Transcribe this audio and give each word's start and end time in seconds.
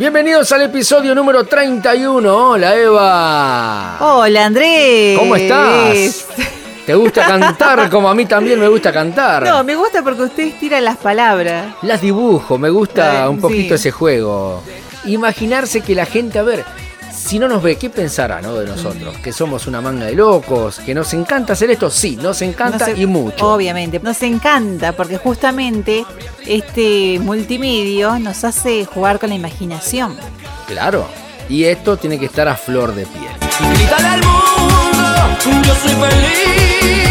Bienvenidos 0.00 0.50
al 0.52 0.62
episodio 0.62 1.14
número 1.14 1.44
31. 1.44 2.34
Hola 2.52 2.74
Eva. 2.74 3.98
Hola 4.00 4.46
Andrés. 4.46 5.18
¿Cómo 5.18 5.36
estás? 5.36 6.26
¿Te 6.86 6.94
gusta 6.94 7.26
cantar 7.26 7.90
como 7.90 8.08
a 8.08 8.14
mí 8.14 8.24
también 8.24 8.58
me 8.58 8.66
gusta 8.66 8.94
cantar? 8.94 9.42
No, 9.42 9.62
me 9.62 9.76
gusta 9.76 10.02
porque 10.02 10.22
ustedes 10.22 10.58
tiran 10.58 10.86
las 10.86 10.96
palabras. 10.96 11.74
Las 11.82 12.00
dibujo, 12.00 12.56
me 12.56 12.70
gusta 12.70 13.28
un 13.28 13.42
poquito 13.42 13.76
sí. 13.76 13.88
ese 13.88 13.90
juego. 13.90 14.62
Imaginarse 15.04 15.82
que 15.82 15.94
la 15.94 16.06
gente, 16.06 16.38
a 16.38 16.44
ver, 16.44 16.64
si 17.12 17.38
no 17.38 17.48
nos 17.48 17.62
ve, 17.62 17.76
¿qué 17.76 17.90
pensará 17.90 18.40
no, 18.40 18.54
de 18.54 18.66
nosotros? 18.66 19.16
Que 19.18 19.32
somos 19.32 19.66
una 19.66 19.80
manga 19.80 20.06
de 20.06 20.14
locos, 20.14 20.80
que 20.80 20.94
nos 20.94 21.12
encanta 21.14 21.52
hacer 21.52 21.70
esto, 21.70 21.90
sí, 21.90 22.16
nos 22.16 22.42
encanta 22.42 22.90
y 22.90 23.06
mucho. 23.06 23.52
Obviamente, 23.52 24.00
nos 24.00 24.22
encanta 24.22 24.92
porque 24.92 25.16
justamente 25.16 26.04
este 26.46 27.18
multimedia 27.20 28.18
nos 28.18 28.44
hace 28.44 28.84
jugar 28.84 29.18
con 29.18 29.30
la 29.30 29.34
imaginación. 29.34 30.16
Claro. 30.66 31.06
Y 31.48 31.64
esto 31.64 31.96
tiene 31.96 32.18
que 32.18 32.26
estar 32.26 32.46
a 32.46 32.54
flor 32.54 32.94
de 32.94 33.06
piel. 33.06 33.32
Grítale 33.74 34.06
al 34.06 34.20
mundo, 34.22 35.64
yo 35.66 35.74
soy 35.74 35.94
feliz. 35.94 37.09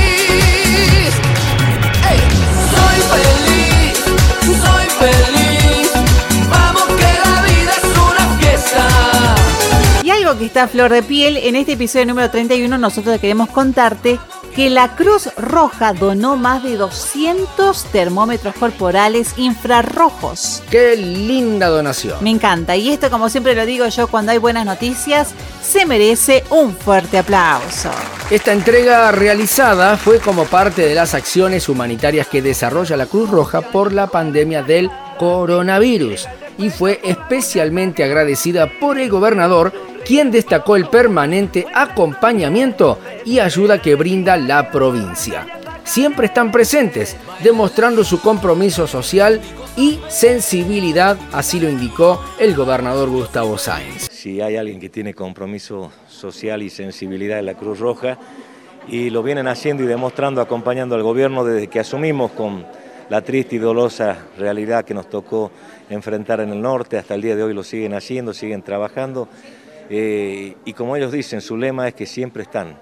Que 10.40 10.46
está 10.46 10.64
a 10.64 10.68
flor 10.70 10.92
de 10.92 11.04
piel, 11.04 11.36
en 11.36 11.58
este 11.58 11.74
episodio 11.74 12.06
número 12.06 12.32
31 12.32 12.78
nosotros 12.78 13.20
queremos 13.20 13.50
contarte 13.50 14.18
que 14.56 14.70
la 14.70 14.96
Cruz 14.96 15.30
Roja 15.36 15.92
donó 15.94 16.38
más 16.38 16.64
de 16.64 16.78
200 16.78 17.84
termómetros 17.92 18.56
corporales 18.56 19.34
infrarrojos. 19.38 20.64
¡Qué 20.72 20.96
linda 20.96 21.68
donación! 21.68 22.24
Me 22.24 22.30
encanta. 22.30 22.78
Y 22.78 22.90
esto, 22.90 23.10
como 23.10 23.28
siempre 23.30 23.54
lo 23.54 23.66
digo 23.66 23.86
yo, 23.88 24.08
cuando 24.08 24.32
hay 24.32 24.38
buenas 24.38 24.66
noticias, 24.66 25.34
se 25.62 25.86
merece 25.86 26.46
un 26.50 26.74
fuerte 26.74 27.18
aplauso. 27.18 27.92
Esta 28.32 28.54
entrega 28.54 29.12
realizada 29.12 29.98
fue 29.98 30.20
como 30.20 30.46
parte 30.46 30.84
de 30.84 30.96
las 30.96 31.14
acciones 31.14 31.68
humanitarias 31.68 32.28
que 32.28 32.42
desarrolla 32.42 32.96
la 32.96 33.08
Cruz 33.08 33.30
Roja 33.30 33.62
por 33.62 33.92
la 33.92 34.08
pandemia 34.08 34.64
del 34.64 34.90
coronavirus 35.18 36.28
y 36.60 36.70
fue 36.70 37.00
especialmente 37.04 38.04
agradecida 38.04 38.70
por 38.80 39.00
el 39.00 39.10
gobernador, 39.10 39.72
quien 40.10 40.32
destacó 40.32 40.76
el 40.76 40.88
permanente 40.88 41.68
acompañamiento 41.72 42.98
y 43.26 43.38
ayuda 43.38 43.80
que 43.80 43.94
brinda 43.94 44.38
la 44.38 44.72
provincia. 44.72 45.46
Siempre 45.84 46.26
están 46.26 46.52
presentes, 46.52 47.16
demostrando 47.44 48.04
su 48.04 48.20
compromiso 48.20 48.88
social 48.88 49.40
y 49.78 50.00
sensibilidad, 50.08 51.16
así 51.32 51.60
lo 51.60 51.70
indicó 51.70 52.24
el 52.40 52.56
gobernador 52.56 53.08
Gustavo 53.08 53.60
Sáenz. 53.60 54.10
si 54.10 54.42
hay 54.42 54.56
alguien 54.56 54.80
que 54.80 54.90
tiene 54.90 55.14
compromiso 55.14 55.92
social 56.08 56.64
y 56.64 56.72
sensibilidad 56.72 57.38
en 57.38 57.46
la 57.46 57.54
Cruz 57.54 57.78
Roja, 57.78 58.18
y 58.88 59.12
lo 59.12 59.22
vienen 59.22 59.48
haciendo 59.48 59.84
y 59.84 59.86
demostrando, 59.86 60.42
acompañando 60.42 60.96
al 60.96 61.04
gobierno 61.04 61.46
desde 61.46 61.68
que 61.68 61.82
asumimos 61.82 62.32
con 62.32 62.66
la 63.12 63.22
triste 63.22 63.58
y 63.58 63.60
dolorosa 63.60 64.26
realidad 64.40 64.86
que 64.86 64.96
nos 64.96 65.08
tocó 65.08 65.52
enfrentar 65.88 66.40
en 66.40 66.50
el 66.50 66.62
norte, 66.64 66.98
hasta 66.98 67.14
el 67.14 67.22
día 67.22 67.36
de 67.36 67.44
hoy 67.44 67.54
lo 67.54 67.64
siguen 67.64 67.94
haciendo, 67.94 68.34
siguen 68.34 68.64
trabajando, 68.64 69.30
eh, 69.90 70.56
y 70.66 70.74
como 70.74 70.96
ellos 70.96 71.12
dicen, 71.12 71.42
su 71.42 71.58
lema 71.58 71.88
es 71.88 71.94
que 71.94 72.06
siempre 72.06 72.44
están, 72.44 72.78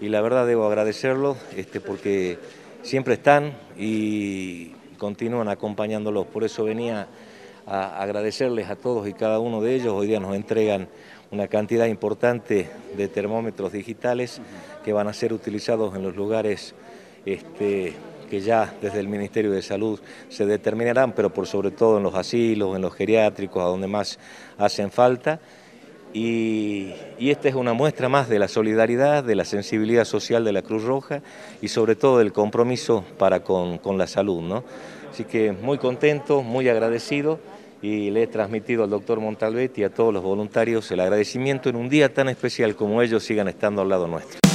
y 0.00 0.08
la 0.08 0.20
verdad 0.20 0.46
debo 0.46 0.66
agradecerlo 0.66 1.36
este, 1.56 1.80
porque 1.80 2.38
siempre 2.82 3.14
están 3.14 3.52
y 3.78 4.72
continúan 4.98 5.48
acompañándolos, 5.48 6.26
por 6.26 6.44
eso 6.44 6.64
venía 6.64 7.08
a 7.66 8.02
agradecerles 8.02 8.68
a 8.68 8.76
todos 8.76 9.08
y 9.08 9.12
cada 9.12 9.38
uno 9.38 9.60
de 9.60 9.74
ellos. 9.74 9.92
Hoy 9.92 10.08
día 10.08 10.18
nos 10.18 10.34
entregan 10.34 10.88
una 11.30 11.46
cantidad 11.46 11.86
importante 11.86 12.68
de 12.96 13.08
termómetros 13.08 13.72
digitales 13.72 14.40
que 14.84 14.92
van 14.92 15.06
a 15.06 15.12
ser 15.12 15.32
utilizados 15.32 15.94
en 15.94 16.02
los 16.02 16.16
lugares 16.16 16.74
este, 17.24 17.94
que 18.28 18.40
ya 18.40 18.74
desde 18.80 19.00
el 19.00 19.08
Ministerio 19.08 19.52
de 19.52 19.62
Salud 19.62 20.00
se 20.28 20.46
determinarán, 20.46 21.12
pero 21.12 21.32
por 21.32 21.46
sobre 21.46 21.70
todo 21.70 21.98
en 21.98 22.02
los 22.02 22.14
asilos, 22.14 22.74
en 22.74 22.82
los 22.82 22.94
geriátricos, 22.94 23.62
a 23.62 23.66
donde 23.66 23.86
más 23.86 24.18
hacen 24.58 24.90
falta. 24.90 25.40
Y, 26.12 26.92
esta 27.18 27.48
es 27.48 27.54
una 27.54 27.72
muestra 27.72 28.08
más 28.08 28.28
de 28.28 28.38
la 28.38 28.48
solidaridad, 28.48 29.22
de 29.22 29.34
la 29.34 29.44
sensibilidad 29.44 30.04
social 30.04 30.44
de 30.44 30.52
la 30.52 30.62
Cruz 30.62 30.84
Roja 30.84 31.22
y 31.62 31.68
sobre 31.68 31.94
todo 31.94 32.18
del 32.18 32.32
compromiso 32.32 33.04
para 33.18 33.44
con, 33.44 33.78
con 33.78 33.98
la 33.98 34.06
salud. 34.06 34.40
¿no? 34.40 34.64
Así 35.12 35.24
que 35.24 35.52
muy 35.52 35.78
contento, 35.78 36.42
muy 36.42 36.68
agradecido 36.68 37.38
y 37.82 38.10
le 38.10 38.24
he 38.24 38.26
transmitido 38.26 38.84
al 38.84 38.90
doctor 38.90 39.20
Montalbetti 39.20 39.82
y 39.82 39.84
a 39.84 39.90
todos 39.90 40.12
los 40.12 40.22
voluntarios 40.22 40.90
el 40.90 41.00
agradecimiento 41.00 41.68
en 41.68 41.76
un 41.76 41.88
día 41.88 42.12
tan 42.12 42.28
especial 42.28 42.74
como 42.74 43.00
ellos 43.02 43.22
sigan 43.22 43.48
estando 43.48 43.82
al 43.82 43.88
lado 43.88 44.08
nuestro. 44.08 44.49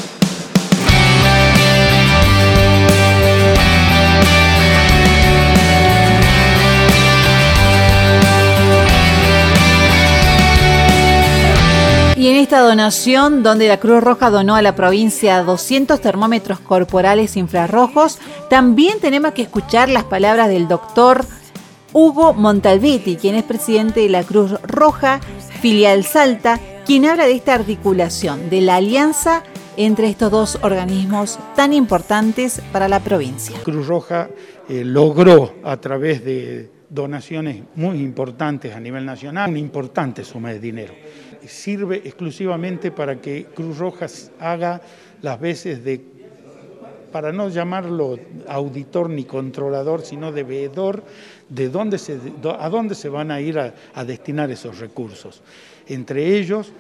Y 12.26 12.30
en 12.30 12.38
esta 12.38 12.62
donación, 12.62 13.44
donde 13.44 13.68
la 13.68 13.80
Cruz 13.80 14.04
Roja 14.04 14.32
donó 14.32 14.56
a 14.56 14.64
la 14.64 14.76
provincia 14.76 15.44
200 15.44 16.02
termómetros 16.02 16.60
corporales 16.60 17.38
infrarrojos, 17.38 18.18
también 18.50 19.00
tenemos 19.00 19.34
que 19.34 19.44
escuchar 19.44 19.90
las 19.90 20.06
palabras 20.06 20.50
del 20.50 20.68
doctor 20.68 21.24
Hugo 21.94 22.34
Montalbetti, 22.34 23.18
quien 23.18 23.36
es 23.36 23.44
presidente 23.44 24.00
de 24.00 24.10
la 24.10 24.24
Cruz 24.24 24.60
Roja, 24.64 25.20
filial 25.62 26.04
Salta, 26.04 26.60
quien 26.84 27.06
habla 27.06 27.28
de 27.28 27.34
esta 27.34 27.54
articulación, 27.54 28.50
de 28.50 28.62
la 28.62 28.78
alianza 28.78 29.44
entre 29.78 30.10
estos 30.10 30.32
dos 30.32 30.58
organismos 30.64 31.38
tan 31.56 31.74
importantes 31.74 32.60
para 32.72 32.88
la 32.88 33.02
provincia. 33.02 33.56
Cruz 33.64 33.86
Roja 33.86 34.30
eh, 34.68 34.84
logró 34.84 35.54
a 35.64 35.78
través 35.78 36.26
de 36.26 36.72
donaciones 36.96 37.62
muy 37.76 38.00
importantes 38.00 38.74
a 38.74 38.80
nivel 38.80 39.06
nacional 39.06 39.50
una 39.50 39.60
importante 39.60 40.24
suma 40.24 40.52
de 40.52 40.60
dinero. 40.60 40.94
Sirve 41.46 41.98
exclusivamente 41.98 42.90
para 42.90 43.22
que 43.22 43.46
Cruz 43.54 43.78
Roja 43.78 44.08
haga 44.40 44.82
las 45.22 45.40
veces 45.40 45.84
de, 45.84 46.02
para 47.12 47.32
no 47.32 47.50
llamarlo 47.50 48.18
auditor 48.48 49.10
ni 49.10 49.26
controlador, 49.26 50.02
sino 50.02 50.32
de 50.32 50.44
veedor 50.44 51.04
de 51.50 51.70
dónde 51.70 52.00
se, 52.00 52.20
a 52.58 52.70
dónde 52.70 52.96
se 52.96 53.10
van 53.10 53.30
a 53.30 53.42
ir 53.42 53.60
a, 53.60 54.06
destinar 54.06 54.50
esos 54.50 54.80
recursos. 54.80 55.44
Entre 55.88 56.38
ellos, 56.38 56.72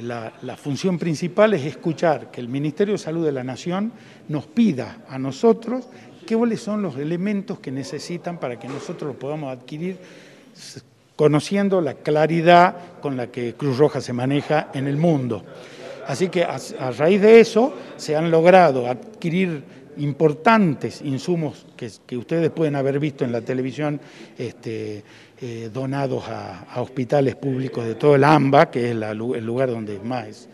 la, 0.00 0.32
la, 0.42 0.56
función 0.56 0.98
principal 0.98 1.54
es 1.54 1.64
escuchar 1.64 2.30
que 2.30 2.40
el 2.40 2.48
Ministerio 2.48 2.94
de 2.94 2.98
Salud 2.98 3.24
de 3.24 3.32
la 3.32 3.44
Nación 3.44 3.92
nos 4.28 4.46
pida 4.46 5.04
a 5.08 5.18
nosotros 5.18 5.88
cuáles 6.34 6.60
son 6.60 6.82
los 6.82 6.96
elementos 6.96 7.58
que 7.60 7.70
necesitan 7.70 8.38
para 8.38 8.58
que 8.58 8.68
nosotros 8.68 9.08
los 9.08 9.16
podamos 9.16 9.56
adquirir 9.56 9.98
conociendo 11.16 11.80
la 11.80 11.94
claridad 11.94 12.76
con 13.00 13.16
la 13.16 13.28
que 13.28 13.54
Cruz 13.54 13.78
Roja 13.78 14.00
se 14.00 14.12
maneja 14.12 14.68
en 14.74 14.86
el 14.86 14.96
mundo. 14.96 15.42
Así 16.06 16.28
que 16.28 16.44
a, 16.44 16.58
raíz 16.92 17.20
de 17.20 17.40
eso 17.40 17.74
se 17.96 18.14
han 18.14 18.30
logrado 18.30 18.88
adquirir 18.88 19.64
importantes 19.96 21.00
insumos 21.00 21.66
que, 21.76 22.16
ustedes 22.16 22.50
pueden 22.50 22.76
haber 22.76 23.00
visto 23.00 23.24
en 23.24 23.32
la 23.32 23.40
televisión 23.40 23.98
este, 24.38 25.02
eh, 25.40 25.70
donados 25.72 26.24
a, 26.28 26.66
hospitales 26.76 27.34
públicos 27.34 27.84
de 27.84 27.94
todo 27.94 28.14
el 28.14 28.24
AMBA, 28.24 28.70
que 28.70 28.90
es 28.90 28.96
el 28.96 29.44
lugar 29.44 29.70
donde 29.70 29.98
más 29.98 30.48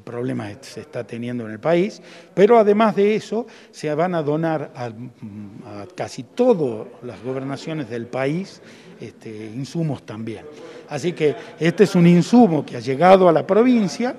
problemas 0.00 0.56
se 0.62 0.80
está 0.80 1.04
teniendo 1.04 1.44
en 1.46 1.52
el 1.52 1.60
país, 1.60 2.00
pero 2.34 2.58
además 2.58 2.96
de 2.96 3.14
eso 3.14 3.46
se 3.70 3.94
van 3.94 4.14
a 4.14 4.22
donar 4.22 4.72
a, 4.74 4.86
a 4.86 5.86
casi 5.94 6.22
todas 6.22 6.86
las 7.02 7.22
gobernaciones 7.22 7.90
del 7.90 8.06
país 8.06 8.62
este, 9.00 9.28
insumos 9.28 10.04
también. 10.04 10.44
Así 10.88 11.12
que 11.12 11.34
este 11.58 11.84
es 11.84 11.94
un 11.94 12.06
insumo 12.06 12.64
que 12.64 12.76
ha 12.76 12.80
llegado 12.80 13.28
a 13.28 13.32
la 13.32 13.46
provincia 13.46 14.14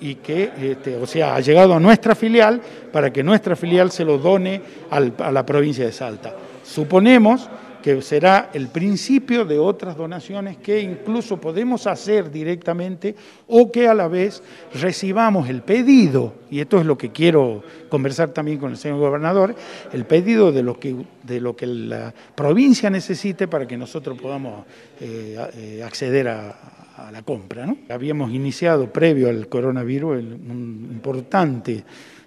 y 0.00 0.16
que, 0.16 0.52
este, 0.60 0.96
o 0.96 1.06
sea, 1.06 1.34
ha 1.34 1.40
llegado 1.40 1.74
a 1.74 1.80
nuestra 1.80 2.14
filial 2.14 2.60
para 2.92 3.12
que 3.12 3.22
nuestra 3.22 3.56
filial 3.56 3.90
se 3.90 4.04
lo 4.04 4.18
done 4.18 4.62
al, 4.90 5.14
a 5.18 5.30
la 5.30 5.44
provincia 5.44 5.84
de 5.84 5.92
Salta. 5.92 6.34
Suponemos 6.64 7.50
que 7.82 8.00
será 8.00 8.50
el 8.54 8.68
principio 8.68 9.44
de 9.44 9.58
otras 9.58 9.96
donaciones 9.96 10.56
que 10.56 10.80
incluso 10.80 11.38
podemos 11.38 11.86
hacer 11.86 12.30
directamente 12.30 13.14
o 13.48 13.70
que 13.70 13.88
a 13.88 13.94
la 13.94 14.08
vez 14.08 14.42
recibamos 14.72 15.48
el 15.48 15.62
pedido, 15.62 16.34
y 16.50 16.60
esto 16.60 16.78
es 16.78 16.86
lo 16.86 16.96
que 16.96 17.10
quiero 17.10 17.62
conversar 17.88 18.30
también 18.30 18.58
con 18.58 18.70
el 18.70 18.76
señor 18.78 18.98
gobernador, 18.98 19.54
el 19.92 20.04
pedido 20.06 20.52
de 20.52 20.62
lo 20.62 20.78
que, 20.78 20.96
de 21.22 21.40
lo 21.40 21.54
que 21.54 21.66
la 21.66 22.14
provincia 22.34 22.88
necesite 22.88 23.48
para 23.48 23.66
que 23.66 23.76
nosotros 23.76 24.18
podamos 24.18 24.64
eh, 25.00 25.36
eh, 25.54 25.82
acceder 25.84 26.28
a, 26.28 26.78
la 27.10 27.22
compra. 27.22 27.66
¿no? 27.66 27.78
Habíamos 27.88 28.30
iniciado 28.30 28.92
previo 28.92 29.28
al 29.28 29.48
coronavirus 29.48 30.18
un 30.18 30.88
importante 30.92 31.82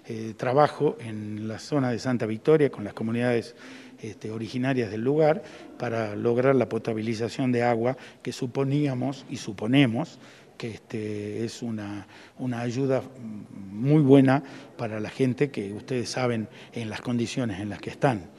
eh, 0.08 0.34
trabajo 0.36 0.96
en 1.00 1.48
la 1.48 1.58
zona 1.58 1.90
de 1.90 1.98
Santa 1.98 2.26
Victoria 2.26 2.70
con 2.70 2.84
las 2.84 2.92
comunidades 2.92 3.56
este, 4.00 4.30
originarias 4.30 4.90
del 4.90 5.02
lugar 5.02 5.42
para 5.78 6.14
lograr 6.14 6.54
la 6.54 6.68
potabilización 6.68 7.52
de 7.52 7.62
agua 7.62 7.96
que 8.22 8.32
suponíamos 8.32 9.24
y 9.30 9.36
suponemos 9.36 10.18
que 10.56 10.70
este, 10.70 11.44
es 11.44 11.62
una, 11.62 12.06
una 12.38 12.60
ayuda 12.60 13.02
muy 13.70 14.02
buena 14.02 14.42
para 14.76 15.00
la 15.00 15.10
gente 15.10 15.50
que 15.50 15.72
ustedes 15.72 16.08
saben 16.08 16.48
en 16.72 16.90
las 16.90 17.00
condiciones 17.00 17.60
en 17.60 17.68
las 17.68 17.80
que 17.80 17.90
están. 17.90 18.30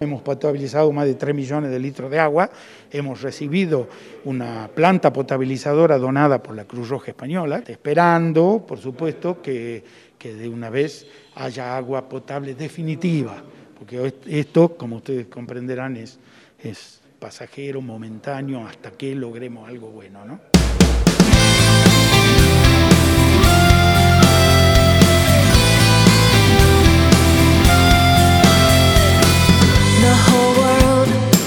Hemos 0.00 0.22
potabilizado 0.22 0.92
más 0.92 1.06
de 1.06 1.14
3 1.14 1.34
millones 1.34 1.72
de 1.72 1.78
litros 1.80 2.08
de 2.08 2.20
agua, 2.20 2.50
hemos 2.90 3.20
recibido 3.20 3.88
una 4.24 4.70
planta 4.72 5.12
potabilizadora 5.12 5.98
donada 5.98 6.40
por 6.40 6.54
la 6.54 6.66
Cruz 6.66 6.88
Roja 6.88 7.10
Española, 7.10 7.64
esperando, 7.66 8.64
por 8.66 8.78
supuesto, 8.78 9.42
que, 9.42 9.82
que 10.16 10.34
de 10.34 10.48
una 10.48 10.70
vez 10.70 11.04
haya 11.34 11.76
agua 11.76 12.08
potable 12.08 12.54
definitiva, 12.54 13.42
porque 13.78 14.12
esto, 14.26 14.76
como 14.76 14.96
ustedes 14.96 15.26
comprenderán, 15.28 15.96
es, 15.96 16.18
es 16.62 17.00
pasajero, 17.18 17.80
momentáneo, 17.80 18.66
hasta 18.66 18.90
que 18.90 19.14
logremos 19.14 19.68
algo 19.68 19.88
bueno. 19.88 20.24
¿no? 20.24 20.40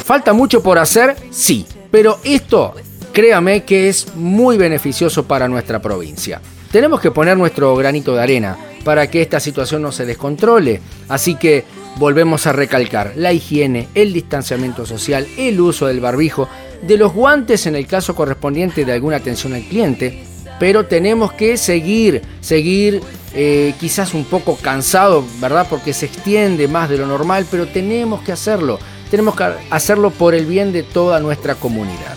¿Falta 0.06 0.34
mucho 0.34 0.62
por 0.62 0.78
hacer? 0.78 1.16
Sí, 1.32 1.66
pero 1.90 2.20
esto, 2.24 2.76
créame 3.14 3.64
que 3.64 3.90
es 3.90 4.14
muy 4.16 4.58
beneficioso 4.58 5.26
para 5.26 5.48
nuestra 5.48 5.82
provincia. 5.82 6.42
Tenemos 6.72 7.02
que 7.02 7.12
poner 7.12 7.38
nuestro 7.38 7.76
granito 7.76 8.16
de 8.16 8.22
arena 8.22 8.58
para 8.84 9.10
que 9.10 9.22
esta 9.22 9.40
situación 9.40 9.82
no 9.82 9.92
se 9.92 10.06
descontrole, 10.06 10.82
así 11.08 11.36
que 11.36 11.66
volvemos 11.98 12.48
a 12.48 12.54
recalcar 12.54 13.14
la 13.16 13.34
higiene, 13.34 13.88
el 13.96 14.14
distanciamiento 14.14 14.86
social, 14.86 15.28
el 15.38 15.60
uso 15.60 15.88
del 15.88 16.00
barbijo, 16.00 16.48
de 16.82 16.98
los 16.98 17.14
guantes 17.14 17.66
en 17.66 17.76
el 17.76 17.88
caso 17.88 18.16
correspondiente 18.16 18.86
de 18.86 18.94
alguna 18.94 19.18
atención 19.18 19.54
al 19.54 19.64
cliente, 19.64 20.24
pero 20.60 20.86
tenemos 20.86 21.34
que 21.34 21.58
seguir, 21.58 22.22
seguir 22.40 23.02
eh, 23.34 23.74
quizás 23.80 24.14
un 24.14 24.26
poco 24.26 24.58
cansado, 24.58 25.24
¿verdad? 25.40 25.68
Porque 25.70 25.94
se 25.94 26.08
extiende 26.08 26.68
más 26.68 26.90
de 26.90 26.98
lo 26.98 27.08
normal, 27.08 27.46
pero 27.50 27.68
tenemos 27.68 28.22
que 28.22 28.32
hacerlo 28.32 28.80
tenemos 29.12 29.36
que 29.36 29.44
hacerlo 29.70 30.10
por 30.10 30.34
el 30.34 30.46
bien 30.46 30.72
de 30.72 30.84
toda 30.84 31.20
nuestra 31.20 31.56
comunidad. 31.56 32.16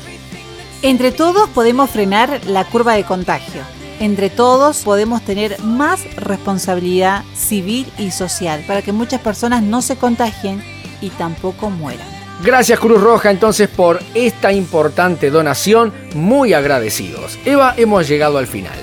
Entre 0.81 1.11
todos 1.11 1.49
podemos 1.50 1.91
frenar 1.91 2.47
la 2.47 2.65
curva 2.65 2.94
de 2.94 3.05
contagio. 3.05 3.62
Entre 4.00 4.31
todos 4.31 4.79
podemos 4.79 5.23
tener 5.23 5.61
más 5.62 6.05
responsabilidad 6.17 7.25
civil 7.35 7.87
y 7.99 8.11
social 8.11 8.64
para 8.67 8.82
que 8.82 8.93
muchas 8.93 9.20
personas 9.20 9.62
no 9.62 9.82
se 9.82 9.96
contagien 9.96 10.62
y 11.00 11.11
tampoco 11.11 11.70
mueran. 11.70 12.06
Gracias 12.43 12.81
Cruz 12.81 13.00
Roja 13.00 13.31
entonces 13.31 13.69
por 13.69 14.00
esta 14.14 14.52
importante 14.52 15.31
donación, 15.31 15.93
muy 16.14 16.52
agradecidos. 16.52 17.38
Eva, 17.44 17.75
hemos 17.76 18.08
llegado 18.08 18.38
al 18.38 18.46
final. 18.46 18.79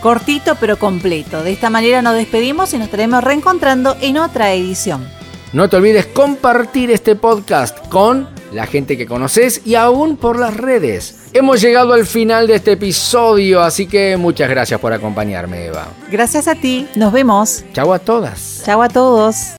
Cortito 0.00 0.56
pero 0.58 0.78
completo. 0.78 1.42
De 1.42 1.52
esta 1.52 1.70
manera 1.70 2.02
nos 2.02 2.14
despedimos 2.14 2.72
y 2.72 2.78
nos 2.78 2.86
estaremos 2.86 3.22
reencontrando 3.22 3.96
en 4.00 4.18
otra 4.18 4.52
edición. 4.52 5.06
No 5.52 5.68
te 5.68 5.76
olvides 5.76 6.06
compartir 6.06 6.90
este 6.90 7.14
podcast 7.14 7.76
con 7.88 8.28
la 8.52 8.66
gente 8.66 8.96
que 8.96 9.06
conoces 9.06 9.62
y 9.66 9.74
aún 9.74 10.16
por 10.16 10.38
las 10.38 10.56
redes. 10.56 11.21
Hemos 11.34 11.62
llegado 11.62 11.94
al 11.94 12.04
final 12.04 12.46
de 12.46 12.56
este 12.56 12.72
episodio, 12.72 13.62
así 13.62 13.86
que 13.86 14.18
muchas 14.18 14.50
gracias 14.50 14.78
por 14.78 14.92
acompañarme, 14.92 15.66
Eva. 15.66 15.88
Gracias 16.10 16.46
a 16.46 16.54
ti, 16.54 16.86
nos 16.94 17.10
vemos. 17.10 17.64
Chau 17.72 17.94
a 17.94 17.98
todas. 17.98 18.62
Chau 18.66 18.82
a 18.82 18.88
todos. 18.90 19.54